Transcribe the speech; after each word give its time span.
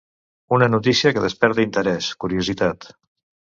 Una 0.55 0.69
notícia 0.75 1.11
que 1.17 1.23
desperta 1.27 1.67
interès, 1.67 2.09
curiositat. 2.27 2.91